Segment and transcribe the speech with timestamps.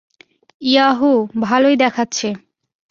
[0.61, 1.11] Yahoo,
[1.41, 2.27] ভালোই দেখাচ্ছে।